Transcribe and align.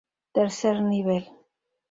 Tercer 0.33 0.77
nivel. 0.81 1.23